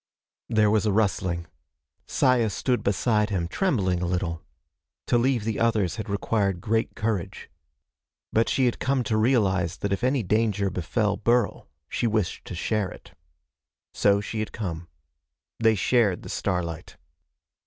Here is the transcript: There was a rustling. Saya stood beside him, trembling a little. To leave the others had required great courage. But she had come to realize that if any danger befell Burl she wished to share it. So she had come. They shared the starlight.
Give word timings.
There 0.49 0.71
was 0.71 0.87
a 0.87 0.91
rustling. 0.91 1.45
Saya 2.07 2.49
stood 2.49 2.83
beside 2.83 3.29
him, 3.29 3.47
trembling 3.47 4.01
a 4.01 4.07
little. 4.07 4.41
To 5.05 5.17
leave 5.19 5.43
the 5.43 5.59
others 5.59 5.97
had 5.97 6.09
required 6.09 6.59
great 6.59 6.95
courage. 6.95 7.51
But 8.33 8.49
she 8.49 8.65
had 8.65 8.79
come 8.79 9.03
to 9.03 9.15
realize 9.15 9.77
that 9.77 9.93
if 9.93 10.03
any 10.03 10.23
danger 10.23 10.71
befell 10.71 11.17
Burl 11.17 11.69
she 11.87 12.07
wished 12.07 12.45
to 12.45 12.55
share 12.55 12.89
it. 12.89 13.11
So 13.93 14.19
she 14.21 14.39
had 14.39 14.51
come. 14.51 14.87
They 15.59 15.75
shared 15.75 16.23
the 16.23 16.29
starlight. 16.29 16.97